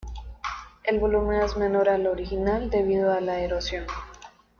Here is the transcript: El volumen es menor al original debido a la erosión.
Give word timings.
El 0.83 0.97
volumen 0.97 1.43
es 1.43 1.55
menor 1.57 1.87
al 1.87 2.07
original 2.07 2.71
debido 2.71 3.11
a 3.13 3.21
la 3.21 3.39
erosión. 3.39 3.85